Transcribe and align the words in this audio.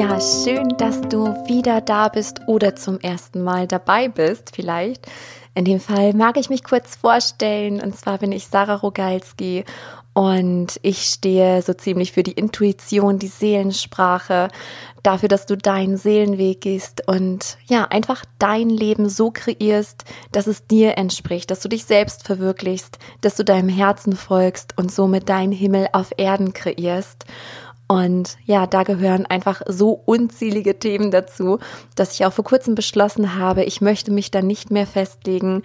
Ja, 0.00 0.18
schön, 0.18 0.78
dass 0.78 1.02
du 1.02 1.26
wieder 1.46 1.82
da 1.82 2.08
bist 2.08 2.40
oder 2.46 2.74
zum 2.74 2.98
ersten 3.00 3.42
Mal 3.42 3.66
dabei 3.66 4.08
bist, 4.08 4.52
vielleicht. 4.56 5.06
In 5.54 5.66
dem 5.66 5.78
Fall 5.78 6.14
mag 6.14 6.38
ich 6.38 6.48
mich 6.48 6.64
kurz 6.64 6.96
vorstellen. 6.96 7.82
Und 7.82 7.94
zwar 7.94 8.16
bin 8.16 8.32
ich 8.32 8.46
Sarah 8.46 8.76
Rogalski 8.76 9.66
und 10.14 10.80
ich 10.80 11.02
stehe 11.02 11.60
so 11.60 11.74
ziemlich 11.74 12.12
für 12.12 12.22
die 12.22 12.32
Intuition, 12.32 13.18
die 13.18 13.26
Seelensprache, 13.26 14.48
dafür, 15.02 15.28
dass 15.28 15.44
du 15.44 15.58
deinen 15.58 15.98
Seelenweg 15.98 16.62
gehst 16.62 17.06
und 17.06 17.58
ja, 17.66 17.84
einfach 17.84 18.24
dein 18.38 18.70
Leben 18.70 19.10
so 19.10 19.30
kreierst, 19.30 20.04
dass 20.32 20.46
es 20.46 20.66
dir 20.66 20.96
entspricht, 20.96 21.50
dass 21.50 21.60
du 21.60 21.68
dich 21.68 21.84
selbst 21.84 22.26
verwirklichst, 22.26 22.98
dass 23.20 23.36
du 23.36 23.44
deinem 23.44 23.68
Herzen 23.68 24.16
folgst 24.16 24.78
und 24.78 24.90
somit 24.90 25.28
deinen 25.28 25.52
Himmel 25.52 25.88
auf 25.92 26.10
Erden 26.16 26.54
kreierst. 26.54 27.26
Und 27.90 28.36
ja, 28.44 28.68
da 28.68 28.84
gehören 28.84 29.26
einfach 29.26 29.62
so 29.66 30.00
unzählige 30.04 30.78
Themen 30.78 31.10
dazu, 31.10 31.58
dass 31.96 32.14
ich 32.14 32.24
auch 32.24 32.32
vor 32.32 32.44
kurzem 32.44 32.76
beschlossen 32.76 33.34
habe, 33.34 33.64
ich 33.64 33.80
möchte 33.80 34.12
mich 34.12 34.30
da 34.30 34.42
nicht 34.42 34.70
mehr 34.70 34.86
festlegen 34.86 35.64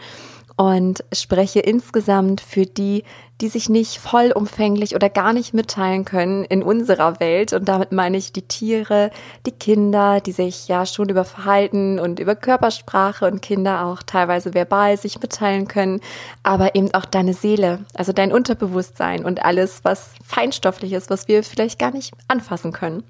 und 0.58 1.04
spreche 1.12 1.60
insgesamt 1.60 2.40
für 2.40 2.66
die, 2.66 3.04
die 3.42 3.50
sich 3.50 3.68
nicht 3.68 3.98
vollumfänglich 3.98 4.96
oder 4.96 5.10
gar 5.10 5.34
nicht 5.34 5.54
mitteilen 5.54 6.06
können 6.06 6.46
in 6.46 6.64
unserer 6.64 7.20
Welt. 7.20 7.52
Und 7.52 7.68
damit 7.68 7.92
meine 7.92 8.16
ich 8.16 8.32
die 8.32 8.44
Tiere, 8.44 9.12
die 9.46 9.52
Kinder, 9.52 10.22
die 10.22 10.32
sich 10.32 10.70
ja 10.70 10.86
schon 10.86 11.10
über 11.10 11.26
Verhalten 11.26 12.00
und 12.00 12.22
über 12.22 12.36
Körpersprache 12.36 13.26
und 13.26 13.42
Kinder 13.42 13.86
auch 13.86 14.04
teilweise 14.04 14.54
verbal 14.54 14.98
sich 14.98 15.20
mitteilen 15.20 15.68
können, 15.68 16.00
aber 16.44 16.76
eben 16.76 16.94
auch 16.94 17.06
deine 17.06 17.34
Seele, 17.34 17.80
also 17.94 18.14
dein 18.14 18.32
Unterbewusstsein 18.32 19.26
und 19.26 19.44
alles, 19.44 19.82
was 19.84 20.12
feinstofflich 20.26 20.94
ist, 20.94 21.10
was 21.10 21.28
wir 21.28 21.44
vielleicht 21.44 21.78
gar 21.78 21.92
nicht 21.92 22.14
anfassen 22.30 22.72
können. 22.72 23.04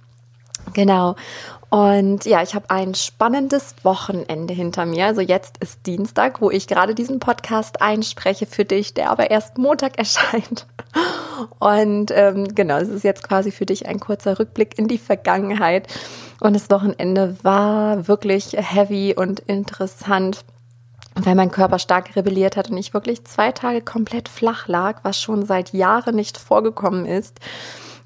Genau. 0.74 1.15
Und 1.70 2.26
ja, 2.26 2.41
ich 2.41 2.55
habe 2.55 2.70
ein 2.70 2.96
spannendes 2.96 3.76
Wochenende 3.84 4.54
hinter 4.54 4.85
mir. 4.85 5.08
Also 5.08 5.21
jetzt 5.21 5.58
ist 5.58 5.85
Dienstag, 5.85 6.41
wo 6.41 6.49
ich 6.52 6.68
gerade 6.68 6.96
diesen 6.96 7.20
Podcast 7.20 7.82
einspreche 7.82 8.46
für 8.46 8.66
dich, 8.66 8.94
der 8.94 9.10
aber 9.10 9.32
erst 9.32 9.58
Montag 9.58 9.98
erscheint. 9.98 10.68
Und 11.60 12.12
ähm, 12.12 12.55
genau, 12.55 12.77
es 12.77 12.90
ist 12.90 13.04
jetzt 13.04 13.27
quasi 13.27 13.52
für 13.52 13.66
dich 13.66 13.88
ein 13.88 13.99
kurzer 13.99 14.40
Rückblick 14.40 14.77
in 14.77 14.88
die 14.88 14.98
Vergangenheit. 14.98 15.88
Und 16.40 16.54
das 16.54 16.70
Wochenende 16.70 17.36
war 17.43 18.08
wirklich 18.08 18.54
heavy 18.54 19.13
und 19.16 19.40
interessant 19.41 20.46
weil 21.16 21.36
mein 21.36 21.52
Körper 21.52 21.80
stark 21.80 22.16
rebelliert 22.16 22.58
hat 22.58 22.70
und 22.70 22.77
ich 22.77 22.93
wirklich 22.93 23.24
zwei 23.24 23.52
Tage 23.54 23.82
komplett 23.82 24.27
flach 24.27 24.68
lag, 24.68 24.99
was 25.04 25.21
schon 25.21 25.46
seit 25.46 25.71
Jahren 25.71 26.16
nicht 26.16 26.38
vorgekommen 26.38 27.05
ist. 27.05 27.40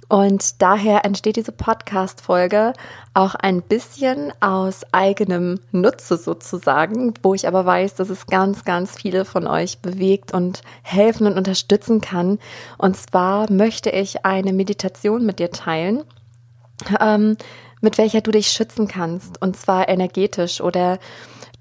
Und 0.09 0.63
daher 0.63 1.05
entsteht 1.05 1.35
diese 1.35 1.51
Podcast-Folge 1.51 2.73
auch 3.13 3.35
ein 3.35 3.61
bisschen 3.61 4.33
aus 4.41 4.81
eigenem 4.91 5.59
Nutze 5.71 6.17
sozusagen, 6.17 7.13
wo 7.21 7.35
ich 7.35 7.47
aber 7.47 7.63
weiß, 7.63 7.93
dass 7.93 8.09
es 8.09 8.25
ganz, 8.25 8.65
ganz 8.65 8.95
viele 8.95 9.23
von 9.23 9.45
euch 9.45 9.79
bewegt 9.79 10.33
und 10.33 10.63
helfen 10.81 11.27
und 11.27 11.37
unterstützen 11.37 12.01
kann. 12.01 12.39
Und 12.79 12.97
zwar 12.97 13.51
möchte 13.51 13.91
ich 13.91 14.25
eine 14.25 14.51
Meditation 14.51 15.27
mit 15.27 15.37
dir 15.37 15.51
teilen, 15.51 16.03
ähm, 16.99 17.37
mit 17.79 17.99
welcher 17.99 18.21
du 18.21 18.31
dich 18.31 18.47
schützen 18.47 18.87
kannst. 18.87 19.39
Und 19.39 19.57
zwar 19.57 19.89
energetisch 19.89 20.59
oder 20.59 20.97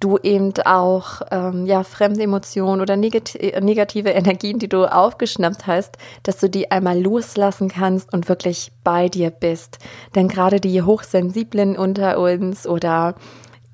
du 0.01 0.19
eben 0.19 0.53
auch 0.65 1.23
ähm, 1.31 1.67
ja 1.67 1.83
fremde 1.83 2.23
Emotionen 2.23 2.81
oder 2.81 2.97
negati 2.97 3.55
negative 3.61 4.11
Energien, 4.11 4.59
die 4.59 4.69
du 4.69 4.85
aufgeschnappt 4.85 5.67
hast, 5.67 5.97
dass 6.23 6.39
du 6.39 6.49
die 6.49 6.71
einmal 6.71 7.01
loslassen 7.01 7.69
kannst 7.69 8.13
und 8.13 8.29
wirklich 8.29 8.73
bei 8.85 9.09
dir 9.09 9.31
bist. 9.31 9.79
Denn 10.15 10.29
gerade 10.29 10.61
die 10.61 10.83
Hochsensiblen 10.83 11.77
unter 11.77 12.19
uns 12.19 12.67
oder 12.67 13.15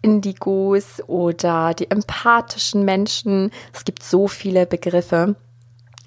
Indigos 0.03 1.03
oder 1.07 1.73
die 1.75 1.91
empathischen 1.91 2.85
Menschen, 2.85 3.51
es 3.73 3.85
gibt 3.85 4.03
so 4.03 4.29
viele 4.29 4.67
Begriffe 4.67 5.35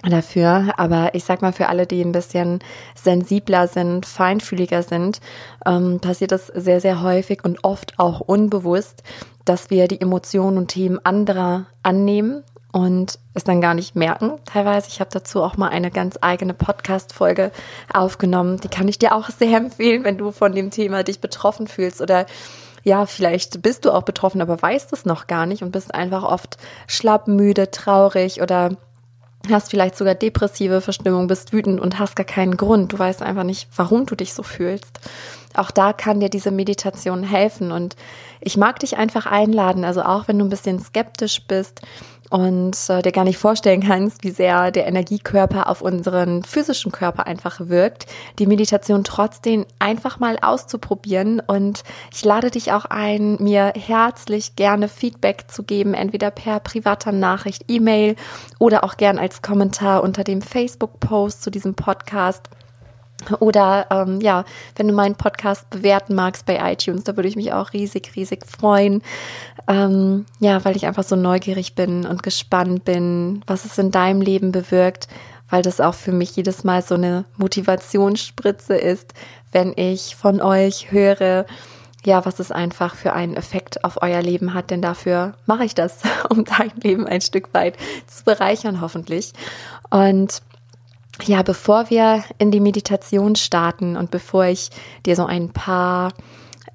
dafür. 0.03 0.73
Aber 0.78 1.16
ich 1.16 1.23
sag 1.23 1.41
mal, 1.41 1.53
für 1.53 1.67
alle, 1.67 1.88
die 1.88 2.01
ein 2.01 2.11
bisschen 2.11 2.59
sensibler 2.95 3.67
sind, 3.67 4.05
feinfühliger 4.05 4.84
sind, 4.84 5.19
ähm, 5.66 5.99
passiert 5.99 6.31
das 6.31 6.47
sehr, 6.47 6.79
sehr 6.79 7.01
häufig 7.01 7.44
und 7.44 7.63
oft 7.63 7.97
auch 7.97 8.19
unbewusst, 8.19 9.03
dass 9.50 9.69
wir 9.69 9.88
die 9.88 10.02
Emotionen 10.02 10.58
und 10.58 10.68
Themen 10.68 11.00
anderer 11.03 11.66
annehmen 11.84 12.44
und 12.72 13.18
es 13.34 13.44
dann 13.44 13.62
gar 13.62 13.74
nicht 13.74 13.96
merken. 13.96 14.34
Teilweise, 14.46 14.90
ich 14.90 15.00
habe 15.00 15.09
dazu 15.12 15.41
auch 15.41 15.58
mal 15.58 15.69
eine 15.69 15.90
ganz 15.90 16.18
eigene 16.22 16.53
Podcast-Folge 16.53 17.52
aufgenommen. 17.94 18.59
Die 18.59 18.68
kann 18.68 18.88
ich 18.88 19.00
dir 19.00 19.16
auch 19.16 19.30
sehr 19.30 19.58
empfehlen, 19.58 20.03
wenn 20.03 20.18
du 20.18 20.31
von 20.31 20.53
dem 20.53 20.69
Thema 20.69 21.03
dich 21.03 21.19
betroffen 21.19 21.68
fühlst 21.68 22.02
oder 22.02 22.25
ja, 22.84 23.06
vielleicht 23.06 23.62
bist 23.62 23.84
du 23.84 23.91
auch 23.91 24.03
betroffen, 24.03 24.41
aber 24.41 24.62
weißt 24.62 24.94
es 24.94 25.03
noch 25.03 25.28
gar 25.28 25.46
nicht 25.46 25.62
und 25.62 25.72
bist 25.72 25.94
einfach 25.94 26.24
oft 26.24 26.58
schlapp, 26.88 27.28
müde, 27.28 27.69
traurig 27.69 28.41
oder 28.41 28.78
hast 29.52 29.69
vielleicht 29.69 29.96
sogar 29.96 30.16
depressive 30.16 30.81
Verstimmung, 30.81 31.28
bist 31.28 31.53
wütend 31.53 31.80
und 31.80 32.00
hast 32.00 32.16
gar 32.16 32.25
keinen 32.25 32.58
Grund. 32.58 32.94
Du 32.94 33.00
weißt 33.00 33.22
einfach 33.22 33.44
nicht, 33.44 33.68
warum 33.75 34.06
du 34.06 34.16
dich 34.16 34.34
so 34.34 34.44
fühlst. 34.44 35.00
Auch 35.56 35.72
da 35.72 35.94
kann 35.94 36.19
dir 36.19 36.30
diese 36.30 36.52
Meditation 36.52 37.24
helfen 37.24 37.72
und 37.72 37.96
ich 38.40 38.58
mag 38.58 38.80
dich 38.80 38.97
einfach 38.97 39.25
einladen, 39.25 39.84
also 39.84 40.03
auch 40.03 40.28
wenn 40.28 40.38
du 40.38 40.46
ein 40.46 40.50
bisschen 40.50 40.80
skeptisch 40.80 41.41
bist, 41.47 41.81
und 42.29 42.77
äh, 42.89 43.01
dir 43.01 43.11
gar 43.11 43.23
nicht 43.23 43.38
vorstellen 43.38 43.81
kannst, 43.81 44.23
wie 44.23 44.31
sehr 44.31 44.71
der 44.71 44.88
Energiekörper 44.88 45.69
auf 45.69 45.81
unseren 45.81 46.43
physischen 46.43 46.91
Körper 46.91 47.27
einfach 47.27 47.59
wirkt, 47.69 48.05
die 48.39 48.47
Meditation 48.47 49.03
trotzdem 49.03 49.65
einfach 49.79 50.19
mal 50.19 50.37
auszuprobieren. 50.41 51.39
Und 51.39 51.83
ich 52.13 52.23
lade 52.25 52.51
dich 52.51 52.71
auch 52.73 52.85
ein, 52.85 53.37
mir 53.39 53.73
herzlich 53.75 54.55
gerne 54.55 54.87
Feedback 54.87 55.45
zu 55.47 55.63
geben, 55.63 55.93
entweder 55.93 56.31
per 56.31 56.59
privater 56.59 57.11
Nachricht, 57.11 57.66
E-Mail 57.67 58.16
oder 58.59 58.83
auch 58.83 58.97
gern 58.97 59.17
als 59.17 59.41
Kommentar 59.41 60.03
unter 60.03 60.23
dem 60.23 60.41
Facebook-Post 60.41 61.43
zu 61.43 61.51
diesem 61.51 61.75
Podcast. 61.75 62.49
Oder 63.39 63.88
ähm, 63.89 64.22
ja, 64.22 64.45
wenn 64.75 64.88
du 64.88 64.94
meinen 64.94 65.16
Podcast 65.16 65.69
bewerten 65.69 66.16
magst 66.16 66.45
bei 66.45 66.72
iTunes, 66.72 67.03
da 67.03 67.16
würde 67.16 67.28
ich 67.28 67.35
mich 67.35 67.51
auch 67.51 67.73
riesig, 67.73 68.11
riesig 68.16 68.45
freuen. 68.45 69.01
Ähm, 69.67 70.25
ja, 70.39 70.63
weil 70.63 70.75
ich 70.75 70.85
einfach 70.85 71.03
so 71.03 71.16
neugierig 71.16 71.75
bin 71.75 72.05
und 72.05 72.23
gespannt 72.23 72.85
bin, 72.85 73.41
was 73.47 73.66
es 73.66 73.78
in 73.78 73.91
deinem 73.91 74.22
Leben 74.22 74.51
bewirkt, 74.51 75.07
weil 75.50 75.61
das 75.61 75.81
auch 75.81 75.95
für 75.95 76.11
mich 76.11 76.35
jedes 76.35 76.63
Mal 76.63 76.81
so 76.81 76.95
eine 76.95 77.25
Motivationsspritze 77.38 78.75
ist, 78.75 79.13
wenn 79.51 79.73
ich 79.75 80.16
von 80.16 80.41
euch 80.41 80.91
höre, 80.91 81.45
ja, 82.05 82.25
was 82.25 82.39
es 82.39 82.51
einfach 82.51 82.95
für 82.95 83.13
einen 83.13 83.35
Effekt 83.35 83.84
auf 83.84 84.01
euer 84.01 84.22
Leben 84.22 84.53
hat, 84.53 84.69
denn 84.69 84.81
dafür 84.81 85.34
mache 85.45 85.66
ich 85.66 85.75
das, 85.75 85.99
um 86.29 86.45
dein 86.45 86.72
Leben 86.81 87.07
ein 87.07 87.22
Stück 87.22 87.53
weit 87.53 87.75
zu 88.07 88.23
bereichern, 88.23 88.79
hoffentlich. 88.79 89.34
Und 89.89 90.41
ja, 91.25 91.41
bevor 91.41 91.89
wir 91.89 92.23
in 92.38 92.51
die 92.51 92.59
Meditation 92.59 93.35
starten 93.35 93.97
und 93.97 94.11
bevor 94.11 94.45
ich 94.45 94.69
dir 95.05 95.16
so 95.16 95.25
ein 95.25 95.50
paar, 95.50 96.13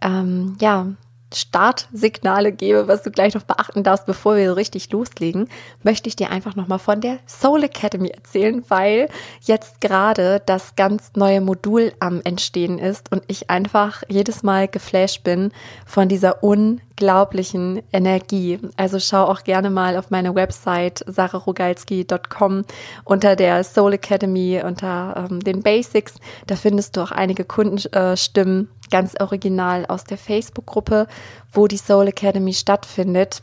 ähm, 0.01 0.57
ja, 0.61 0.87
Startsignale 1.35 2.53
gebe, 2.53 2.89
was 2.89 3.03
du 3.03 3.11
gleich 3.11 3.35
noch 3.35 3.43
beachten 3.43 3.83
darfst, 3.83 4.07
bevor 4.07 4.37
wir 4.37 4.49
so 4.49 4.55
richtig 4.55 4.91
loslegen, 4.91 5.49
möchte 5.83 6.09
ich 6.09 6.17
dir 6.17 6.31
einfach 6.31 6.57
nochmal 6.57 6.79
von 6.79 7.01
der 7.01 7.19
Soul 7.27 7.65
Academy 7.65 8.09
erzählen, 8.09 8.65
weil 8.69 9.09
jetzt 9.41 9.81
gerade 9.81 10.43
das 10.47 10.77
ganz 10.77 11.13
neue 11.17 11.41
Modul 11.41 11.93
am 12.01 12.21
Entstehen 12.25 12.79
ist 12.79 13.11
und 13.13 13.23
ich 13.27 13.51
einfach 13.51 14.03
jedes 14.09 14.43
Mal 14.43 14.69
geflasht 14.69 15.25
bin 15.25 15.53
von 15.87 16.09
dieser 16.09 16.43
unglaublichen 16.43 17.83
Energie. 17.93 18.59
Also 18.77 18.99
schau 19.01 19.25
auch 19.25 19.45
gerne 19.45 19.71
mal 19.71 19.97
auf 19.97 20.11
meine 20.11 20.35
Website 20.35 21.05
sararogalski.com 21.07 22.65
unter 23.05 23.37
der 23.37 23.65
Soul 23.65 23.95
Academy, 23.95 24.63
unter 24.65 25.29
ähm, 25.31 25.41
den 25.41 25.63
Basics. 25.63 26.15
Da 26.47 26.57
findest 26.57 26.97
du 26.97 27.03
auch 27.03 27.13
einige 27.13 27.45
Kundenstimmen. 27.45 28.69
Äh, 28.69 28.82
ganz 28.93 29.15
original 29.19 29.87
aus 29.87 30.05
der 30.05 30.19
Facebook-Gruppe, 30.19 31.09
wo 31.53 31.67
die 31.67 31.79
Soul 31.79 32.07
Academy 32.07 32.53
stattfindet. 32.53 33.43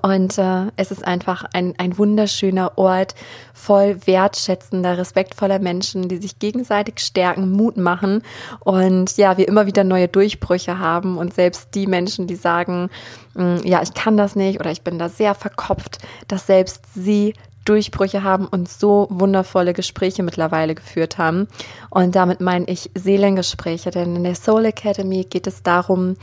Und 0.00 0.38
äh, 0.38 0.70
es 0.76 0.90
ist 0.90 1.06
einfach 1.06 1.44
ein, 1.52 1.74
ein 1.76 1.98
wunderschöner 1.98 2.78
Ort 2.78 3.14
voll 3.52 3.98
wertschätzender, 4.06 4.96
respektvoller 4.96 5.58
Menschen, 5.58 6.08
die 6.08 6.16
sich 6.16 6.38
gegenseitig 6.38 7.00
stärken, 7.00 7.50
Mut 7.50 7.76
machen 7.76 8.22
und 8.60 9.16
ja, 9.18 9.36
wir 9.36 9.46
immer 9.46 9.66
wieder 9.66 9.84
neue 9.84 10.08
Durchbrüche 10.08 10.78
haben 10.78 11.18
und 11.18 11.34
selbst 11.34 11.74
die 11.74 11.86
Menschen, 11.86 12.26
die 12.26 12.36
sagen, 12.36 12.88
mm, 13.34 13.56
ja, 13.64 13.82
ich 13.82 13.92
kann 13.92 14.16
das 14.16 14.36
nicht 14.36 14.58
oder 14.58 14.70
ich 14.70 14.82
bin 14.82 14.98
da 14.98 15.10
sehr 15.10 15.34
verkopft, 15.34 15.98
dass 16.28 16.46
selbst 16.46 16.84
sie 16.94 17.34
Durchbrüche 17.64 18.22
haben 18.22 18.46
und 18.46 18.68
so 18.68 19.06
wundervolle 19.10 19.72
Gespräche 19.72 20.22
mittlerweile 20.22 20.74
geführt 20.74 21.18
haben. 21.18 21.48
Und 21.90 22.14
damit 22.14 22.40
meine 22.40 22.66
ich 22.66 22.90
Seelengespräche, 22.94 23.90
denn 23.90 24.16
in 24.16 24.24
der 24.24 24.34
Soul 24.34 24.66
Academy 24.66 25.24
geht 25.24 25.46
es 25.46 25.62
darum, 25.62 26.16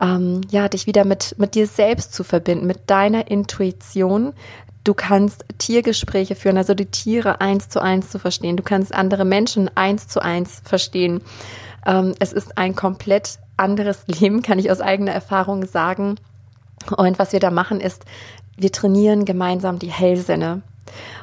ähm, 0.00 0.40
ja, 0.50 0.68
dich 0.68 0.86
wieder 0.86 1.04
mit, 1.04 1.34
mit 1.38 1.54
dir 1.54 1.66
selbst 1.66 2.14
zu 2.14 2.24
verbinden, 2.24 2.66
mit 2.66 2.88
deiner 2.90 3.30
Intuition. 3.30 4.32
Du 4.84 4.94
kannst 4.94 5.44
Tiergespräche 5.58 6.34
führen, 6.34 6.58
also 6.58 6.74
die 6.74 6.86
Tiere 6.86 7.40
eins 7.40 7.68
zu 7.68 7.80
eins 7.80 8.10
zu 8.10 8.18
verstehen. 8.18 8.56
Du 8.56 8.62
kannst 8.62 8.94
andere 8.94 9.24
Menschen 9.24 9.70
eins 9.76 10.08
zu 10.08 10.20
eins 10.20 10.62
verstehen. 10.64 11.20
Ähm, 11.84 12.14
es 12.20 12.32
ist 12.32 12.56
ein 12.56 12.74
komplett 12.74 13.38
anderes 13.56 14.04
Leben, 14.06 14.42
kann 14.42 14.58
ich 14.58 14.70
aus 14.70 14.80
eigener 14.80 15.12
Erfahrung 15.12 15.66
sagen. 15.66 16.16
Und 16.96 17.18
was 17.18 17.32
wir 17.32 17.40
da 17.40 17.50
machen 17.50 17.80
ist, 17.80 18.04
wir 18.56 18.72
trainieren 18.72 19.24
gemeinsam 19.24 19.78
die 19.78 19.90
Hellsinne. 19.90 20.62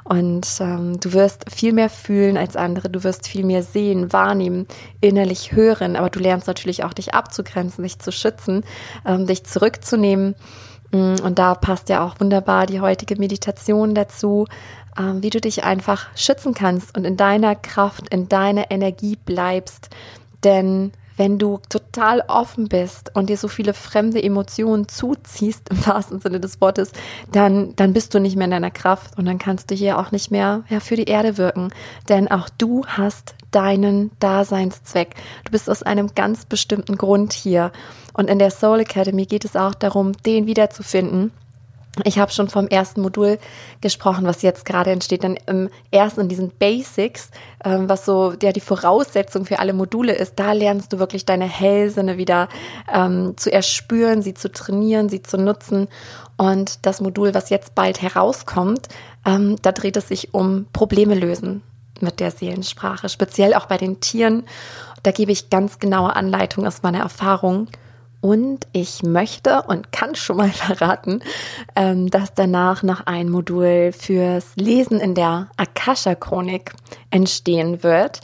Und 0.04 0.48
ähm, 0.60 1.00
du 1.00 1.14
wirst 1.14 1.46
viel 1.54 1.74
mehr 1.74 1.90
fühlen 1.90 2.38
als 2.38 2.56
andere, 2.56 2.90
du 2.90 3.04
wirst 3.04 3.28
viel 3.28 3.46
mehr 3.46 3.64
sehen, 3.64 4.12
wahrnehmen, 4.12 4.68
innerlich 5.02 5.54
hören, 5.54 5.96
aber 5.96 6.10
du 6.10 6.20
lernst 6.20 6.48
natürlich 6.48 6.84
auch 6.84 6.94
dich 6.94 7.14
abzugrenzen, 7.14 7.84
dich 7.84 8.00
zu 8.00 8.12
schützen, 8.12 8.64
ähm, 9.06 9.28
dich 9.28 9.46
zurückzunehmen. 9.46 10.36
Mm, 10.92 11.16
und 11.24 11.40
da 11.40 11.56
passt 11.56 11.90
ja 11.90 12.06
auch 12.06 12.20
wunderbar 12.20 12.66
die 12.66 12.82
heutige 12.82 13.16
Meditation 13.18 13.96
dazu, 13.96 14.46
ähm, 14.98 15.24
wie 15.24 15.30
du 15.30 15.42
dich 15.42 15.64
einfach 15.64 16.08
schützen 16.16 16.54
kannst 16.54 16.96
und 16.98 17.06
in 17.06 17.18
deiner 17.18 17.56
Kraft, 17.56 18.10
in 18.14 18.30
deiner 18.30 18.72
Energie 18.72 19.18
bleibst. 19.26 19.90
Denn 20.44 20.92
wenn 21.18 21.38
du 21.38 21.60
total 21.70 22.22
offen 22.28 22.68
bist 22.68 23.16
und 23.16 23.30
dir 23.30 23.38
so 23.38 23.48
viele 23.48 23.74
fremde 23.74 24.22
Emotionen 24.22 24.88
zuziehst, 24.88 25.70
im 25.70 25.86
wahrsten 25.86 26.20
Sinne 26.20 26.40
des 26.40 26.62
Wortes, 26.62 26.92
dann, 27.32 27.76
dann 27.76 27.94
bist 27.94 28.14
du 28.14 28.20
nicht 28.20 28.36
mehr 28.36 28.46
in 28.46 28.52
deiner 28.52 28.72
Kraft 28.72 29.18
und 29.18 29.26
dann 29.26 29.38
kannst 29.38 29.72
du 29.72 29.76
hier 29.76 30.00
auch 30.00 30.12
nicht 30.12 30.32
mehr 30.32 30.64
ja, 30.70 30.80
für 30.80 30.96
die 30.96 31.06
Erde 31.06 31.38
wirken. 31.38 31.70
Denn 32.10 32.30
auch 32.30 32.50
du 32.58 32.86
hast 32.86 33.36
deinen 33.52 34.12
Daseinszweck. 34.20 35.16
Du 35.46 35.52
bist 35.52 35.70
aus 35.70 35.84
einem 35.84 36.16
ganz 36.16 36.46
bestimmten 36.46 36.98
Grund 36.98 37.34
hier. 37.34 37.72
Und 38.14 38.30
in 38.30 38.40
der 38.40 38.52
Soul 38.52 38.80
Academy 38.80 39.26
geht 39.26 39.46
es 39.46 39.56
auch 39.56 39.76
darum, 39.76 40.14
den 40.24 40.48
wiederzufinden 40.48 41.32
ich 42.04 42.18
habe 42.18 42.32
schon 42.32 42.50
vom 42.50 42.68
ersten 42.68 43.02
Modul 43.02 43.38
gesprochen, 43.82 44.26
was 44.26 44.42
jetzt 44.42 44.66
gerade 44.66 44.92
entsteht. 44.92 45.24
Dann 45.24 45.38
im 45.46 45.70
ersten 45.92 46.22
in 46.22 46.28
diesen 46.28 46.50
Basics, 46.50 47.30
ähm, 47.64 47.88
was 47.88 48.06
so 48.06 48.34
ja 48.42 48.52
die 48.52 48.62
Voraussetzung 48.62 49.46
für 49.46 49.60
alle 49.60 49.74
Module 49.74 50.14
ist, 50.14 50.34
da 50.38 50.54
lernst 50.54 50.92
du 50.92 51.00
wirklich 51.00 51.26
deine 51.26 51.46
Hellsinne 51.46 52.18
wieder 52.18 52.50
ähm, 52.92 53.36
zu 53.38 53.52
erspüren, 53.52 54.24
sie 54.24 54.34
zu 54.34 54.52
trainieren, 54.52 55.10
sie 55.10 55.22
zu 55.22 55.38
nutzen. 55.38 55.88
Und 56.36 56.86
das 56.86 57.00
Modul, 57.00 57.36
was 57.36 57.50
jetzt 57.50 57.76
bald 57.76 58.02
herauskommt, 58.02 58.88
ähm, 59.26 59.58
da 59.62 59.72
dreht 59.72 59.98
es 59.98 60.08
sich 60.08 60.34
um 60.34 60.66
Probleme 60.74 61.14
lösen 61.14 61.62
mit 62.02 62.20
der 62.20 62.32
Seelensprache, 62.32 63.08
speziell 63.08 63.54
auch 63.54 63.68
bei 63.68 63.78
den 63.78 64.00
Tieren. 64.00 64.46
Da 65.04 65.12
gebe 65.12 65.32
ich 65.32 65.52
ganz 65.52 65.78
genaue 65.78 66.16
Anleitungen 66.16 66.68
aus 66.68 66.82
meiner 66.82 67.00
Erfahrung. 67.00 67.68
Und 68.24 68.68
ich 68.72 69.04
möchte 69.04 69.64
und 69.64 69.92
kann 69.92 70.16
schon 70.16 70.38
mal 70.38 70.50
verraten, 70.54 71.22
ähm, 71.76 72.10
dass 72.10 72.34
danach 72.34 72.82
noch 72.82 73.06
ein 73.06 73.30
Modul 73.30 73.92
fürs 73.92 74.56
Lesen 74.56 75.02
in 75.02 75.14
der 75.14 75.50
Akasha-Chronik 75.58 76.72
entstehen 77.12 77.84
wird. 77.84 78.22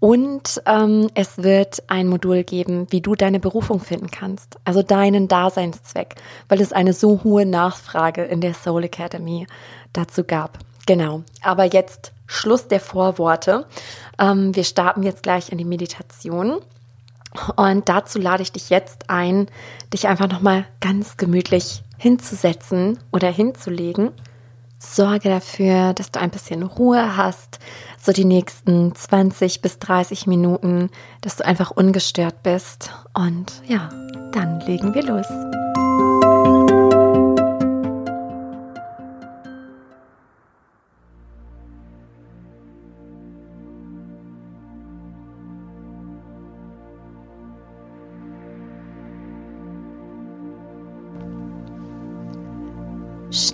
Und 0.00 0.60
ähm, 0.66 1.10
es 1.14 1.44
wird 1.44 1.84
ein 1.86 2.08
Modul 2.08 2.42
geben, 2.42 2.88
wie 2.90 3.00
du 3.00 3.14
deine 3.14 3.38
Berufung 3.38 3.78
finden 3.78 4.10
kannst, 4.10 4.56
also 4.64 4.82
deinen 4.82 5.28
Daseinszweck, 5.28 6.16
weil 6.48 6.60
es 6.60 6.72
eine 6.72 6.92
so 6.92 7.22
hohe 7.22 7.46
Nachfrage 7.46 8.24
in 8.24 8.40
der 8.40 8.52
Soul 8.52 8.82
Academy 8.82 9.46
dazu 9.92 10.24
gab. 10.24 10.58
Genau, 10.86 11.22
aber 11.40 11.66
jetzt 11.66 12.10
Schluss 12.26 12.66
der 12.66 12.80
Vorworte. 12.80 13.66
Ähm, 14.18 14.56
wir 14.56 14.64
starten 14.64 15.04
jetzt 15.04 15.22
gleich 15.22 15.52
in 15.52 15.58
die 15.58 15.64
Meditation. 15.64 16.58
Und 17.56 17.88
dazu 17.88 18.18
lade 18.18 18.42
ich 18.42 18.52
dich 18.52 18.70
jetzt 18.70 19.10
ein, 19.10 19.46
dich 19.92 20.08
einfach 20.08 20.28
nochmal 20.28 20.66
ganz 20.80 21.16
gemütlich 21.16 21.82
hinzusetzen 21.98 22.98
oder 23.12 23.30
hinzulegen. 23.30 24.12
Sorge 24.78 25.30
dafür, 25.30 25.94
dass 25.94 26.10
du 26.10 26.20
ein 26.20 26.30
bisschen 26.30 26.62
Ruhe 26.62 27.16
hast, 27.16 27.58
so 28.00 28.12
die 28.12 28.26
nächsten 28.26 28.94
20 28.94 29.62
bis 29.62 29.78
30 29.78 30.26
Minuten, 30.26 30.90
dass 31.22 31.36
du 31.36 31.46
einfach 31.46 31.70
ungestört 31.70 32.42
bist. 32.42 32.90
Und 33.14 33.62
ja, 33.66 33.88
dann 34.32 34.60
legen 34.60 34.94
wir 34.94 35.02
los. 35.02 35.26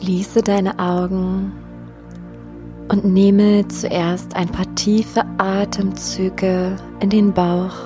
Schließe 0.02 0.42
deine 0.42 0.80
Augen 0.80 1.52
und 2.88 3.04
nehme 3.04 3.68
zuerst 3.68 4.34
ein 4.34 4.48
paar 4.48 4.74
tiefe 4.74 5.22
Atemzüge 5.38 6.74
in 6.98 7.08
den 7.08 7.32
Bauch. 7.32 7.76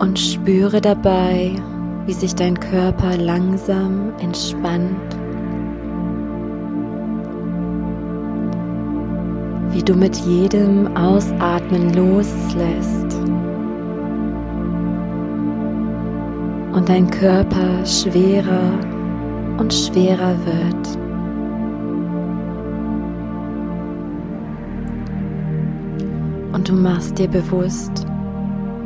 Und 0.00 0.18
spüre 0.18 0.80
dabei, 0.80 1.52
wie 2.06 2.14
sich 2.14 2.34
dein 2.34 2.58
Körper 2.58 3.16
langsam 3.18 4.12
entspannt. 4.18 5.21
Wie 9.72 9.82
du 9.82 9.94
mit 9.94 10.16
jedem 10.16 10.96
Ausatmen 10.96 11.94
loslässt 11.94 13.16
und 16.72 16.88
dein 16.88 17.10
Körper 17.10 17.84
schwerer 17.86 18.78
und 19.58 19.72
schwerer 19.72 20.36
wird. 20.44 20.98
Und 26.52 26.68
du 26.68 26.74
machst 26.74 27.18
dir 27.18 27.28
bewusst, 27.28 28.06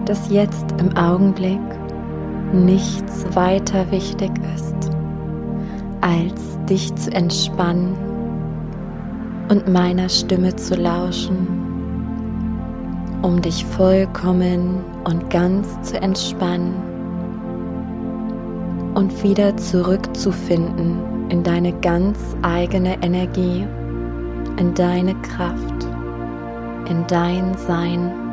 dass 0.05 0.31
jetzt 0.31 0.67
im 0.79 0.97
Augenblick 0.97 1.61
nichts 2.53 3.27
weiter 3.35 3.91
wichtig 3.91 4.31
ist, 4.55 4.91
als 6.01 6.59
dich 6.69 6.95
zu 6.95 7.13
entspannen 7.13 8.06
und 9.49 9.69
meiner 9.69 10.09
Stimme 10.09 10.55
zu 10.57 10.75
lauschen, 10.75 11.47
um 13.23 13.41
dich 13.41 13.65
vollkommen 13.65 14.85
und 15.05 15.31
ganz 15.31 15.81
zu 15.83 16.01
entspannen 16.01 16.75
und 18.95 19.23
wieder 19.23 19.57
zurückzufinden 19.57 21.29
in 21.29 21.43
deine 21.43 21.73
ganz 21.81 22.19
eigene 22.43 23.03
Energie, 23.03 23.67
in 24.59 24.75
deine 24.75 25.15
Kraft, 25.23 25.87
in 26.89 27.07
dein 27.07 27.55
Sein. 27.67 28.26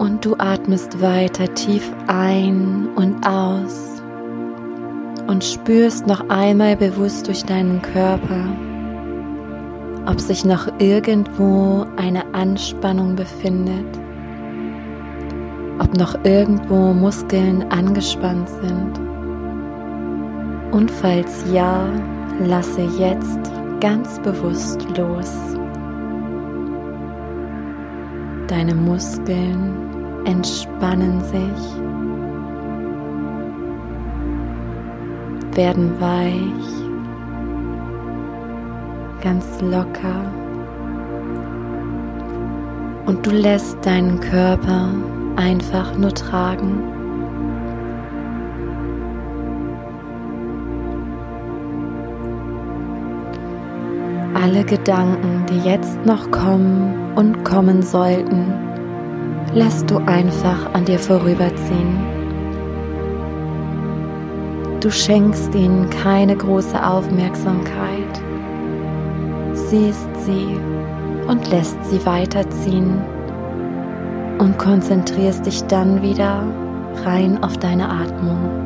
Und 0.00 0.24
du 0.24 0.34
atmest 0.38 1.02
weiter 1.02 1.52
tief 1.52 1.92
ein 2.06 2.88
und 2.96 3.22
aus 3.22 4.00
und 5.26 5.44
spürst 5.44 6.06
noch 6.06 6.26
einmal 6.30 6.74
bewusst 6.74 7.26
durch 7.26 7.44
deinen 7.44 7.82
Körper, 7.82 8.48
ob 10.06 10.18
sich 10.18 10.42
noch 10.46 10.72
irgendwo 10.78 11.84
eine 11.98 12.24
Anspannung 12.32 13.14
befindet, 13.14 13.84
ob 15.80 15.94
noch 15.98 16.14
irgendwo 16.24 16.94
Muskeln 16.94 17.70
angespannt 17.70 18.48
sind. 18.48 18.98
Und 20.72 20.90
falls 20.90 21.44
ja, 21.52 21.84
lasse 22.42 22.88
jetzt 22.98 23.52
ganz 23.80 24.18
bewusst 24.20 24.80
los. 24.96 25.30
Deine 28.48 28.74
Muskeln 28.74 29.89
entspannen 30.24 31.20
sich, 31.20 31.80
werden 35.56 36.00
weich, 36.00 36.70
ganz 39.22 39.60
locker 39.60 40.32
und 43.06 43.26
du 43.26 43.30
lässt 43.30 43.84
deinen 43.84 44.20
Körper 44.20 44.88
einfach 45.36 45.96
nur 45.96 46.14
tragen. 46.14 46.80
Alle 54.34 54.64
Gedanken, 54.64 55.44
die 55.50 55.68
jetzt 55.68 56.04
noch 56.06 56.30
kommen 56.30 57.12
und 57.14 57.44
kommen 57.44 57.82
sollten, 57.82 58.69
lässt 59.54 59.90
du 59.90 59.98
einfach 59.98 60.72
an 60.74 60.84
dir 60.84 60.98
vorüberziehen. 60.98 61.98
Du 64.80 64.90
schenkst 64.90 65.54
ihnen 65.54 65.90
keine 65.90 66.36
große 66.36 66.84
Aufmerksamkeit, 66.84 68.22
siehst 69.52 70.08
sie 70.24 70.56
und 71.26 71.50
lässt 71.50 71.84
sie 71.84 72.04
weiterziehen 72.06 73.02
und 74.38 74.56
konzentrierst 74.56 75.44
dich 75.44 75.62
dann 75.64 76.00
wieder 76.00 76.42
rein 77.04 77.42
auf 77.42 77.58
deine 77.58 77.88
Atmung. 77.88 78.59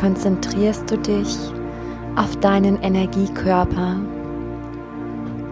Konzentrierst 0.00 0.90
du 0.90 0.96
dich 0.96 1.36
auf 2.16 2.34
deinen 2.36 2.80
Energiekörper. 2.82 3.96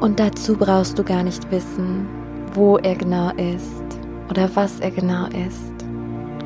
Und 0.00 0.18
dazu 0.18 0.56
brauchst 0.56 0.98
du 0.98 1.04
gar 1.04 1.22
nicht 1.22 1.50
wissen, 1.50 2.06
wo 2.54 2.78
er 2.78 2.94
genau 2.94 3.30
ist 3.36 3.98
oder 4.30 4.48
was 4.54 4.80
er 4.80 4.90
genau 4.90 5.26
ist. 5.26 5.74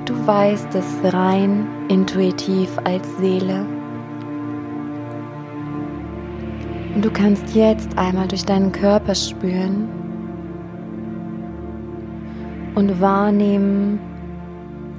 Du 0.04 0.14
weißt 0.26 0.74
es 0.74 1.14
rein 1.14 1.66
intuitiv 1.88 2.70
als 2.84 3.06
Seele. 3.18 3.64
Und 6.94 7.04
du 7.04 7.10
kannst 7.10 7.54
jetzt 7.54 7.96
einmal 7.96 8.26
durch 8.28 8.44
deinen 8.44 8.72
Körper 8.72 9.14
spüren 9.14 9.88
und 12.74 13.00
wahrnehmen, 13.00 13.98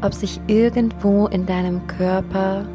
ob 0.02 0.14
sich 0.14 0.40
irgendwo 0.48 1.28
in 1.28 1.46
deinem 1.46 1.86
Körper 1.88 2.66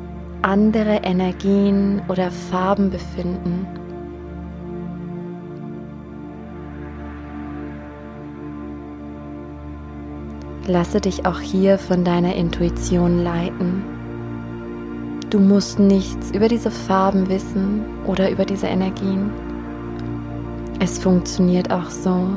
andere 0.43 1.01
Energien 1.03 2.03
oder 2.09 2.31
Farben 2.31 2.91
befinden. 2.91 3.67
Lasse 10.67 11.01
dich 11.01 11.25
auch 11.25 11.41
hier 11.41 11.79
von 11.79 12.05
deiner 12.05 12.35
Intuition 12.35 13.25
leiten. 13.25 13.83
Du 15.31 15.39
musst 15.39 15.79
nichts 15.79 16.31
über 16.31 16.49
diese 16.49 16.71
Farben 16.71 17.29
wissen 17.29 17.85
oder 18.07 18.31
über 18.31 18.45
diese 18.45 18.67
Energien. 18.67 19.31
Es 20.81 20.99
funktioniert 20.99 21.73
auch 21.73 21.91
so. 21.91 22.29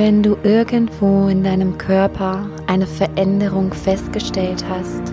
Wenn 0.00 0.22
du 0.22 0.34
irgendwo 0.44 1.28
in 1.28 1.44
deinem 1.44 1.76
Körper 1.76 2.48
eine 2.68 2.86
Veränderung 2.86 3.70
festgestellt 3.70 4.64
hast, 4.66 5.12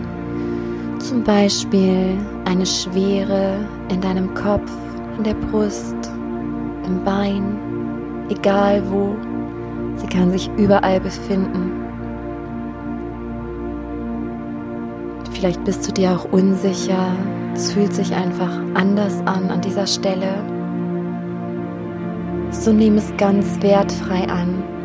zum 1.00 1.26
Beispiel 1.26 2.18
eine 2.46 2.66
Schwere 2.66 3.68
in 3.92 4.00
deinem 4.00 4.34
Kopf, 4.34 4.72
in 5.18 5.26
der 5.26 5.34
Brust, 5.34 5.98
im 6.86 7.04
Bein, 7.04 7.58
egal 8.30 8.82
wo, 8.90 9.14
sie 9.98 10.08
kann 10.08 10.32
sich 10.32 10.50
überall 10.56 11.02
befinden. 11.02 11.84
Vielleicht 15.34 15.66
bist 15.66 15.86
du 15.86 15.92
dir 15.92 16.12
auch 16.14 16.32
unsicher, 16.32 17.12
es 17.54 17.74
fühlt 17.74 17.94
sich 17.94 18.16
einfach 18.16 18.58
anders 18.74 19.20
an 19.26 19.52
an 19.52 19.60
dieser 19.60 19.86
Stelle 19.86 20.34
so 22.52 22.72
nimm 22.72 22.98
es 22.98 23.14
ganz 23.18 23.62
wertfrei 23.62 24.28
an. 24.30 24.77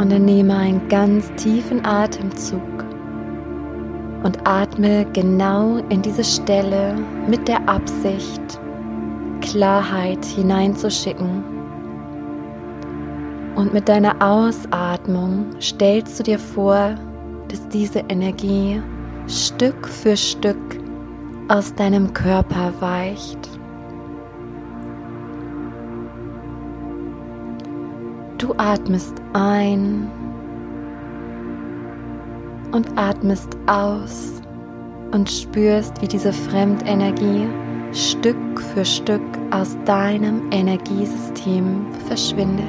Und 0.00 0.10
dann 0.10 0.24
nehme 0.24 0.56
einen 0.56 0.88
ganz 0.88 1.30
tiefen 1.34 1.84
Atemzug 1.84 2.62
und 4.22 4.38
atme 4.48 5.04
genau 5.12 5.76
in 5.90 6.00
diese 6.00 6.24
Stelle 6.24 6.96
mit 7.28 7.46
der 7.46 7.68
Absicht, 7.68 8.40
Klarheit 9.42 10.24
hineinzuschicken. 10.24 11.44
Und 13.56 13.74
mit 13.74 13.90
deiner 13.90 14.16
Ausatmung 14.26 15.44
stellst 15.60 16.18
du 16.18 16.22
dir 16.22 16.38
vor, 16.38 16.94
dass 17.48 17.68
diese 17.68 17.98
Energie 18.08 18.80
Stück 19.26 19.86
für 19.86 20.16
Stück 20.16 20.78
aus 21.48 21.74
deinem 21.74 22.14
Körper 22.14 22.72
weicht. 22.80 23.39
Du 28.40 28.54
atmest 28.56 29.20
ein 29.34 30.10
und 32.72 32.88
atmest 32.96 33.54
aus 33.66 34.40
und 35.12 35.30
spürst, 35.30 36.00
wie 36.00 36.08
diese 36.08 36.32
Fremdenergie 36.32 37.46
Stück 37.92 38.58
für 38.72 38.86
Stück 38.86 39.20
aus 39.50 39.76
deinem 39.84 40.50
Energiesystem 40.52 41.84
verschwindet. 42.06 42.64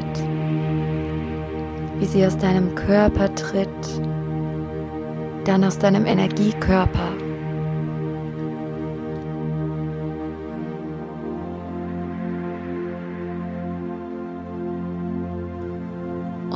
Wie 2.00 2.06
sie 2.06 2.26
aus 2.26 2.38
deinem 2.38 2.76
Körper 2.76 3.34
tritt, 3.34 3.70
dann 5.46 5.64
aus 5.64 5.80
deinem 5.80 6.06
Energiekörper 6.06 7.21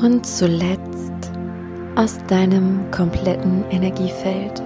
und 0.06 0.24
zuletzt 0.24 1.32
aus 1.96 2.20
deinem 2.28 2.92
kompletten 2.92 3.64
Energiefeld. 3.72 4.62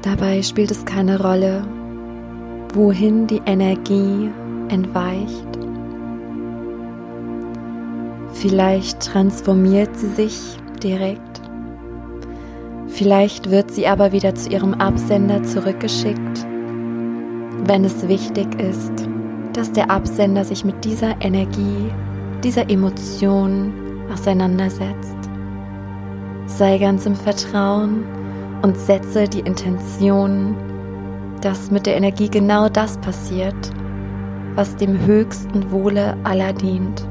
Dabei 0.00 0.40
spielt 0.40 0.70
es 0.70 0.82
keine 0.86 1.20
Rolle, 1.20 1.62
wohin 2.72 3.26
die 3.26 3.42
Energie 3.44 4.30
entweicht. 4.70 5.58
Vielleicht 8.32 9.00
transformiert 9.00 9.94
sie 9.94 10.08
sich 10.08 10.40
direkt. 10.82 11.42
Vielleicht 12.86 13.50
wird 13.50 13.70
sie 13.70 13.86
aber 13.86 14.12
wieder 14.12 14.34
zu 14.34 14.48
ihrem 14.48 14.72
Absender 14.72 15.42
zurückgeschickt, 15.42 16.46
wenn 17.66 17.84
es 17.84 18.08
wichtig 18.08 18.58
ist, 18.58 19.11
dass 19.52 19.72
der 19.72 19.90
Absender 19.90 20.44
sich 20.44 20.64
mit 20.64 20.84
dieser 20.84 21.20
Energie, 21.20 21.90
dieser 22.42 22.68
Emotion 22.70 23.72
auseinandersetzt. 24.12 25.16
Sei 26.46 26.78
ganz 26.78 27.06
im 27.06 27.14
Vertrauen 27.14 28.04
und 28.62 28.76
setze 28.76 29.24
die 29.24 29.40
Intention, 29.40 30.56
dass 31.40 31.70
mit 31.70 31.86
der 31.86 31.96
Energie 31.96 32.28
genau 32.28 32.68
das 32.68 32.96
passiert, 32.98 33.70
was 34.54 34.76
dem 34.76 35.04
höchsten 35.06 35.70
Wohle 35.70 36.16
aller 36.24 36.52
dient. 36.52 37.06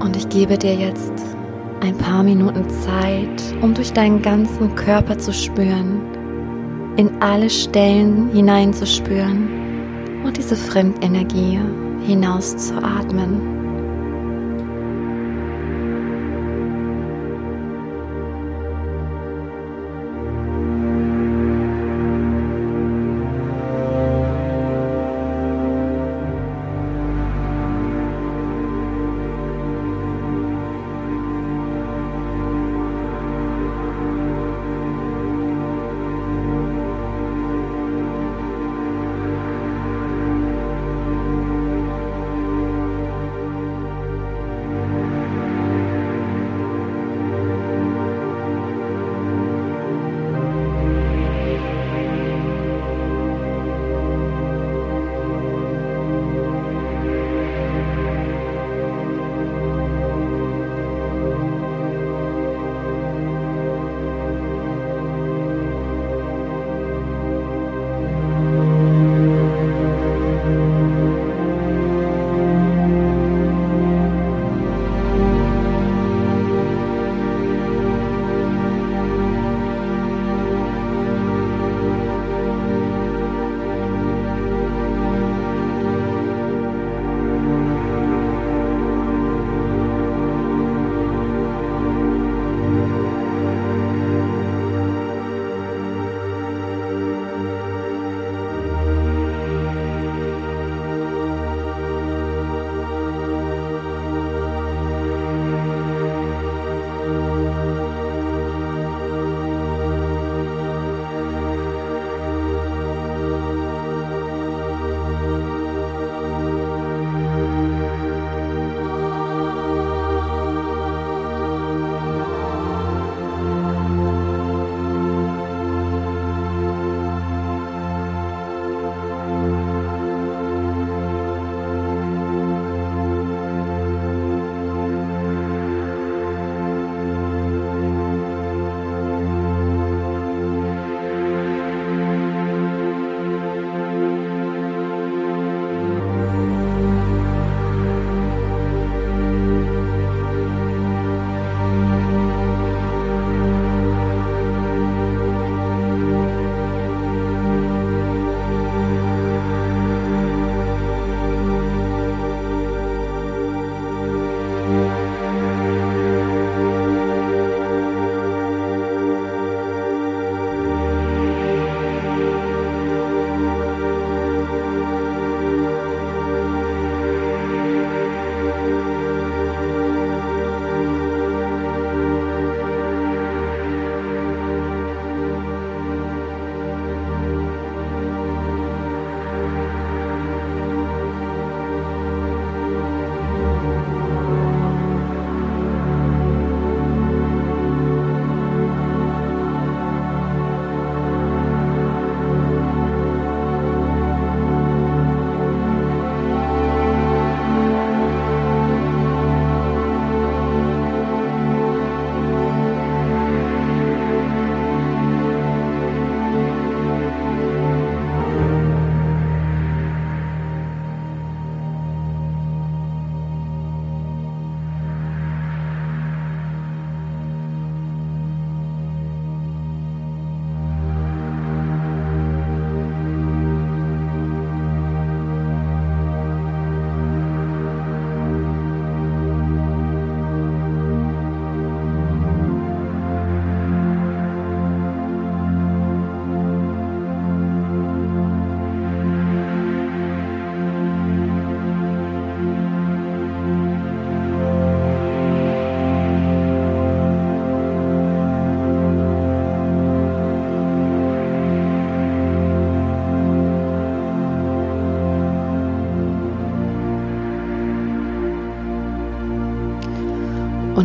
Und 0.00 0.16
ich 0.16 0.28
gebe 0.28 0.56
dir 0.56 0.74
jetzt 0.74 1.12
ein 1.80 1.96
paar 1.96 2.22
Minuten 2.22 2.68
Zeit, 2.68 3.62
um 3.62 3.74
durch 3.74 3.92
deinen 3.92 4.22
ganzen 4.22 4.74
Körper 4.74 5.18
zu 5.18 5.32
spüren, 5.32 6.00
in 7.00 7.22
alle 7.22 7.48
Stellen 7.48 8.30
hineinzuspüren 8.30 10.22
und 10.22 10.36
diese 10.36 10.54
Fremdenergie 10.54 11.58
hinauszuatmen. 12.06 13.59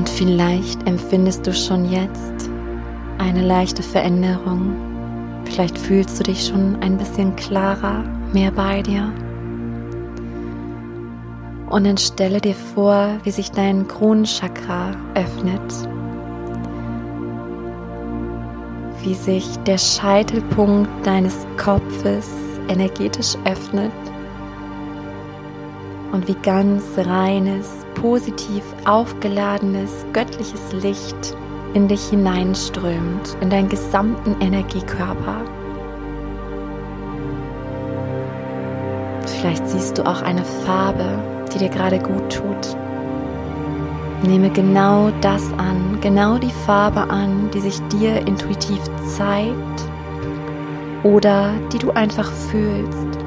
Und 0.06 0.12
vielleicht 0.12 0.88
empfindest 0.88 1.48
du 1.48 1.52
schon 1.52 1.90
jetzt 1.90 2.48
eine 3.18 3.42
leichte 3.42 3.82
Veränderung. 3.82 4.76
Vielleicht 5.46 5.80
fühlst 5.80 6.20
du 6.20 6.24
dich 6.26 6.46
schon 6.46 6.76
ein 6.82 6.96
bisschen 6.96 7.36
klarer, 7.36 8.04
mehr 8.32 8.52
bei 8.52 8.84
dir. 8.84 9.12
Und 11.72 11.88
dann 11.88 11.98
stelle 11.98 12.40
dir 12.40 12.54
vor, 12.54 13.18
wie 13.24 13.32
sich 13.32 13.50
dein 13.50 13.88
Kronenchakra 13.88 14.92
öffnet. 15.16 15.90
Wie 19.02 19.16
sich 19.16 19.58
der 19.66 19.80
Scheitelpunkt 19.80 20.88
deines 21.04 21.48
Kopfes 21.58 22.30
energetisch 22.68 23.36
öffnet 23.46 24.05
und 26.16 26.28
wie 26.30 26.36
ganz 26.36 26.84
reines, 26.98 27.86
positiv 27.94 28.64
aufgeladenes, 28.86 30.06
göttliches 30.14 30.72
Licht 30.82 31.36
in 31.74 31.90
dich 31.90 32.10
hineinströmt, 32.10 33.36
in 33.42 33.50
deinen 33.50 33.68
gesamten 33.68 34.42
Energiekörper. 34.42 35.42
Vielleicht 39.26 39.68
siehst 39.68 39.98
du 39.98 40.04
auch 40.04 40.22
eine 40.22 40.46
Farbe, 40.66 41.20
die 41.54 41.60
dir 41.60 41.70
gerade 41.70 42.00
gut 42.00 42.34
tut. 42.34 42.78
Nehme 44.24 44.50
genau 44.50 45.12
das 45.20 45.44
an, 45.58 46.00
genau 46.00 46.38
die 46.38 46.54
Farbe 46.66 47.10
an, 47.10 47.50
die 47.54 47.60
sich 47.60 47.80
dir 47.90 48.26
intuitiv 48.26 48.80
zeigt 49.18 49.84
oder 51.04 51.52
die 51.74 51.78
du 51.78 51.92
einfach 51.92 52.32
fühlst. 52.32 53.25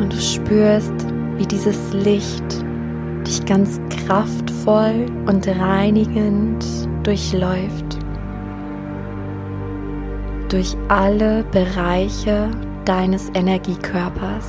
Und 0.00 0.14
du 0.14 0.18
spürst, 0.18 0.94
wie 1.36 1.44
dieses 1.44 1.92
Licht 1.92 2.64
dich 3.26 3.44
ganz 3.44 3.78
kraftvoll 4.06 5.04
und 5.26 5.46
reinigend 5.46 6.64
durchläuft. 7.02 7.98
Durch 10.48 10.74
alle 10.88 11.44
Bereiche 11.52 12.50
deines 12.86 13.28
Energiekörpers. 13.34 14.46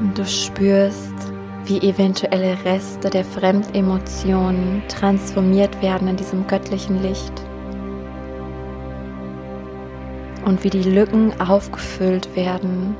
Und 0.00 0.18
du 0.18 0.26
spürst, 0.26 1.33
wie 1.64 1.78
eventuelle 1.78 2.62
Reste 2.64 3.10
der 3.10 3.24
Fremdemotionen 3.24 4.82
transformiert 4.88 5.80
werden 5.80 6.08
in 6.08 6.16
diesem 6.16 6.46
göttlichen 6.46 7.02
Licht 7.02 7.32
und 10.44 10.62
wie 10.62 10.70
die 10.70 10.82
Lücken 10.82 11.40
aufgefüllt 11.40 12.36
werden, 12.36 12.94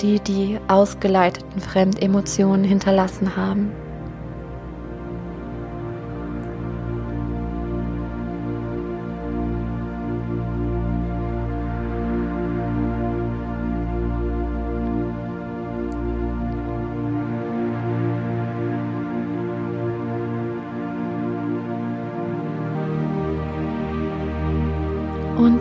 die 0.00 0.20
die 0.20 0.58
ausgeleiteten 0.68 1.60
Fremdemotionen 1.60 2.64
hinterlassen 2.64 3.36
haben. 3.36 3.72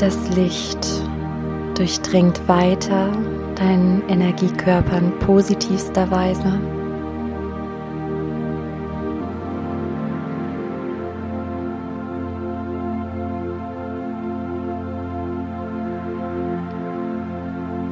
Das 0.01 0.29
Licht 0.35 0.87
durchdringt 1.75 2.47
weiter 2.47 3.11
deinen 3.53 4.01
Energiekörper 4.09 4.97
in 4.97 5.11
positivster 5.19 6.09
Weise. 6.09 6.59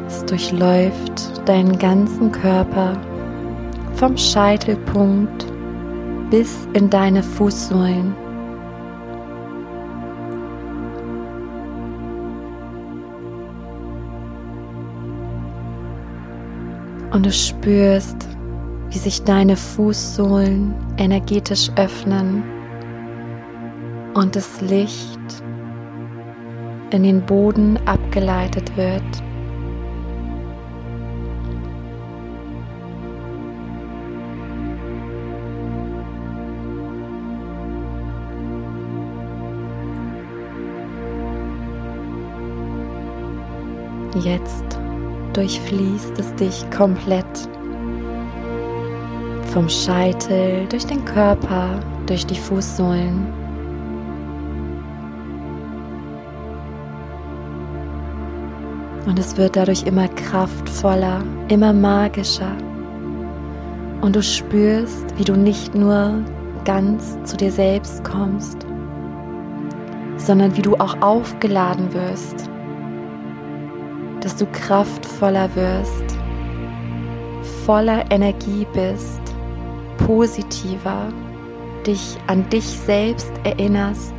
Es 0.08 0.26
durchläuft 0.26 1.48
deinen 1.48 1.78
ganzen 1.78 2.32
Körper 2.32 2.98
vom 3.94 4.18
Scheitelpunkt 4.18 5.46
bis 6.32 6.68
in 6.74 6.90
deine 6.90 7.22
Fußsohlen. 7.22 8.29
Und 17.12 17.26
du 17.26 17.32
spürst, 17.32 18.28
wie 18.90 18.98
sich 18.98 19.24
deine 19.24 19.56
Fußsohlen 19.56 20.74
energetisch 20.98 21.70
öffnen 21.76 22.44
und 24.14 24.36
das 24.36 24.62
Licht 24.62 25.20
in 26.92 27.04
den 27.04 27.22
Boden 27.26 27.80
abgeleitet 27.86 28.76
wird. 28.76 29.04
Jetzt 44.16 44.79
durchfließt 45.34 46.20
es 46.20 46.34
dich 46.36 46.70
komplett. 46.72 47.26
Vom 49.54 49.68
Scheitel, 49.68 50.66
durch 50.70 50.86
den 50.86 51.04
Körper, 51.06 51.80
durch 52.06 52.26
die 52.26 52.38
Fußsohlen. 52.38 53.26
Und 59.06 59.18
es 59.18 59.38
wird 59.38 59.56
dadurch 59.56 59.84
immer 59.84 60.08
kraftvoller, 60.08 61.24
immer 61.48 61.74
magischer. 61.74 62.52
Und 64.02 64.16
du 64.16 64.22
spürst, 64.22 65.06
wie 65.18 65.24
du 65.24 65.36
nicht 65.36 65.74
nur 65.74 66.24
ganz 66.64 67.18
zu 67.24 67.36
dir 67.36 67.52
selbst 67.52 68.04
kommst, 68.04 68.66
sondern 70.18 70.56
wie 70.56 70.62
du 70.62 70.76
auch 70.76 71.02
aufgeladen 71.02 71.92
wirst 71.94 72.49
dass 74.30 74.36
du 74.36 74.46
kraftvoller 74.46 75.50
wirst, 75.56 76.16
voller 77.66 78.12
Energie 78.12 78.68
bist, 78.74 79.20
positiver, 80.06 81.12
dich 81.88 82.16
an 82.28 82.48
dich 82.52 82.66
selbst 82.66 83.32
erinnerst. 83.44 84.14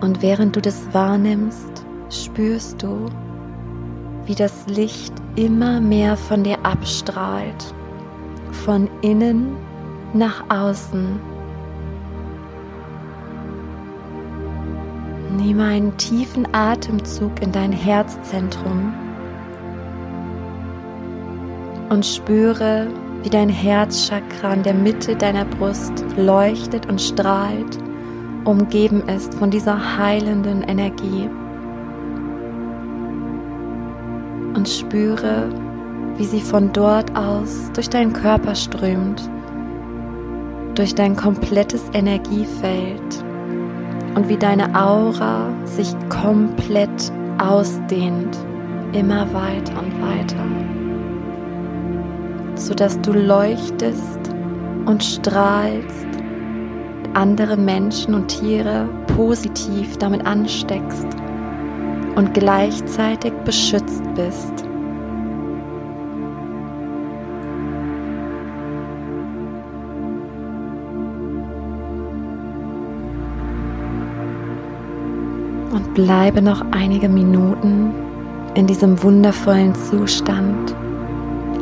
Und 0.00 0.22
während 0.22 0.56
du 0.56 0.62
das 0.62 0.86
wahrnimmst, 0.94 1.84
spürst 2.08 2.82
du, 2.82 3.10
wie 4.24 4.34
das 4.34 4.66
Licht 4.68 5.12
immer 5.34 5.82
mehr 5.82 6.16
von 6.16 6.44
dir 6.44 6.64
abstrahlt, 6.64 7.74
von 8.64 8.88
innen 9.02 9.54
nach 10.12 10.44
außen. 10.48 11.20
Nehme 15.36 15.64
einen 15.64 15.96
tiefen 15.96 16.48
Atemzug 16.52 17.42
in 17.42 17.52
dein 17.52 17.72
Herzzentrum 17.72 18.94
und 21.90 22.04
spüre, 22.04 22.88
wie 23.22 23.30
dein 23.30 23.48
Herzchakra 23.48 24.54
in 24.54 24.62
der 24.62 24.74
Mitte 24.74 25.14
deiner 25.16 25.44
Brust 25.44 25.92
leuchtet 26.16 26.86
und 26.86 27.00
strahlt, 27.00 27.78
umgeben 28.44 29.02
ist 29.08 29.34
von 29.34 29.50
dieser 29.50 29.98
heilenden 29.98 30.62
Energie. 30.62 31.28
Und 34.54 34.68
spüre, 34.68 35.50
wie 36.16 36.24
sie 36.24 36.40
von 36.40 36.72
dort 36.72 37.14
aus 37.14 37.70
durch 37.74 37.90
deinen 37.90 38.12
Körper 38.12 38.54
strömt 38.54 39.28
durch 40.76 40.94
dein 40.94 41.16
komplettes 41.16 41.82
Energiefeld 41.92 43.24
und 44.14 44.28
wie 44.28 44.36
deine 44.36 44.74
Aura 44.80 45.48
sich 45.64 45.94
komplett 46.08 47.12
ausdehnt, 47.38 48.36
immer 48.92 49.26
weiter 49.32 49.72
und 49.78 50.00
weiter, 50.02 50.44
sodass 52.54 53.00
du 53.00 53.12
leuchtest 53.12 54.20
und 54.86 55.02
strahlst 55.02 56.06
andere 57.14 57.56
Menschen 57.56 58.14
und 58.14 58.28
Tiere 58.28 58.88
positiv 59.16 59.96
damit 59.96 60.26
ansteckst 60.26 61.06
und 62.14 62.34
gleichzeitig 62.34 63.32
beschützt 63.44 64.02
bist. 64.14 64.65
Und 75.72 75.94
bleibe 75.94 76.40
noch 76.40 76.64
einige 76.70 77.08
Minuten 77.08 77.92
in 78.54 78.66
diesem 78.66 79.02
wundervollen 79.02 79.74
Zustand 79.74 80.74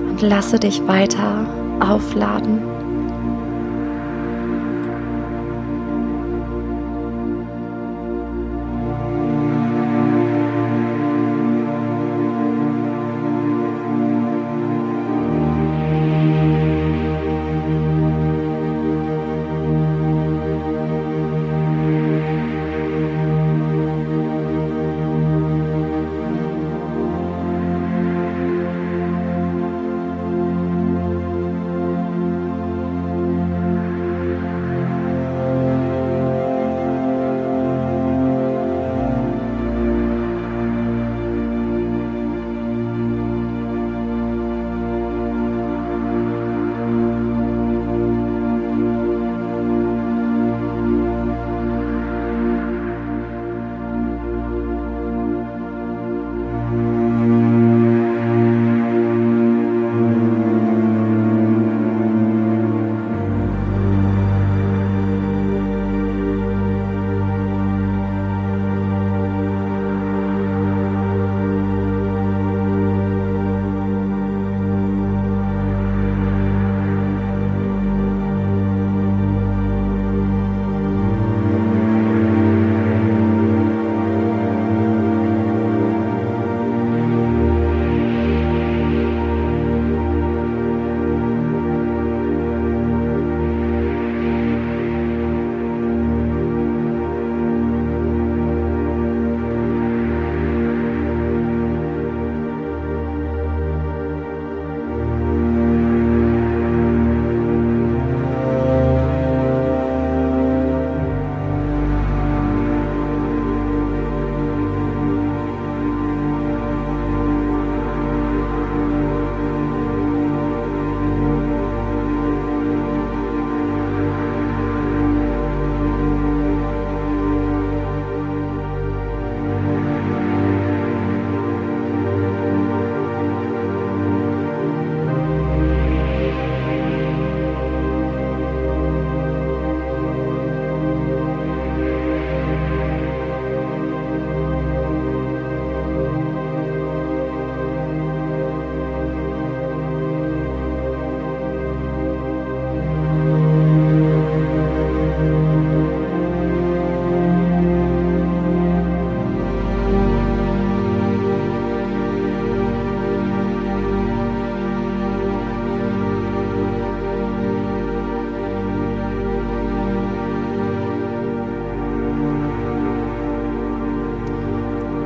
und 0.08 0.22
lasse 0.22 0.58
dich 0.58 0.86
weiter 0.86 1.46
aufladen. 1.80 2.73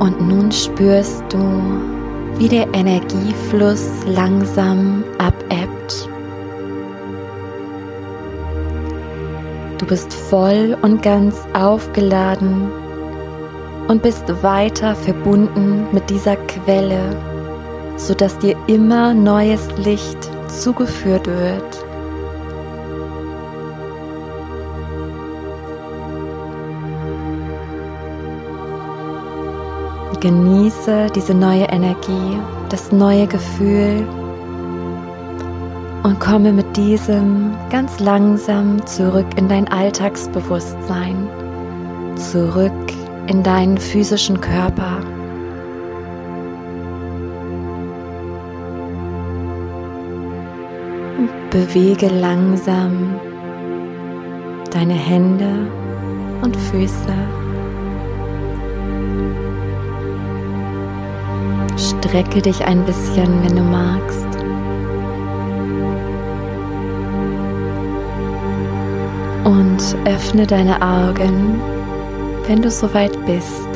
Und 0.09 0.27
nun 0.27 0.51
spürst 0.51 1.23
du, 1.29 1.37
wie 2.39 2.47
der 2.47 2.67
Energiefluss 2.73 3.87
langsam 4.07 5.03
abebbt. 5.19 6.09
Du 9.77 9.85
bist 9.85 10.11
voll 10.11 10.75
und 10.81 11.03
ganz 11.03 11.35
aufgeladen 11.53 12.71
und 13.87 14.01
bist 14.01 14.23
weiter 14.41 14.95
verbunden 14.95 15.85
mit 15.91 16.09
dieser 16.09 16.37
Quelle, 16.37 17.15
sodass 17.97 18.35
dir 18.39 18.55
immer 18.65 19.13
neues 19.13 19.67
Licht 19.77 20.17
zugeführt 20.47 21.27
wird. 21.27 21.78
Genieße 30.19 31.07
diese 31.15 31.33
neue 31.33 31.65
Energie, 31.65 32.39
das 32.69 32.91
neue 32.91 33.25
Gefühl 33.27 34.05
und 36.03 36.19
komme 36.19 36.51
mit 36.51 36.75
diesem 36.75 37.51
ganz 37.69 37.99
langsam 37.99 38.85
zurück 38.85 39.27
in 39.37 39.47
dein 39.47 39.67
Alltagsbewusstsein, 39.67 41.29
zurück 42.15 42.73
in 43.27 43.43
deinen 43.43 43.77
physischen 43.77 44.41
Körper. 44.41 44.99
bewege 51.49 52.07
langsam 52.07 53.19
deine 54.71 54.93
Hände 54.93 55.67
und 56.41 56.55
Füße. 56.55 57.38
Strecke 62.09 62.41
dich 62.41 62.65
ein 62.65 62.83
bisschen, 62.85 63.43
wenn 63.43 63.55
du 63.55 63.61
magst. 63.61 64.25
Und 69.43 70.09
öffne 70.11 70.47
deine 70.47 70.81
Augen, 70.81 71.61
wenn 72.47 72.63
du 72.63 72.71
soweit 72.71 73.13
bist. 73.27 73.69